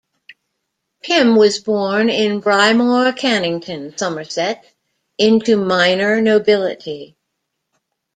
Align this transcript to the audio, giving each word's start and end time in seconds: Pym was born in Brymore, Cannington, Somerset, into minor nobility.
Pym 1.03 1.35
was 1.35 1.59
born 1.59 2.09
in 2.09 2.41
Brymore, 2.41 3.15
Cannington, 3.15 3.95
Somerset, 3.99 4.65
into 5.19 5.57
minor 5.57 6.19
nobility. 6.21 7.15